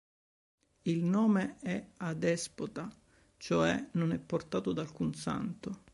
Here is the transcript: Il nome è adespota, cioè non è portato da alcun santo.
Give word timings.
Il 0.81 1.03
nome 1.03 1.57
è 1.59 1.87
adespota, 1.97 2.91
cioè 3.37 3.89
non 3.91 4.11
è 4.11 4.17
portato 4.17 4.73
da 4.73 4.81
alcun 4.81 5.13
santo. 5.13 5.83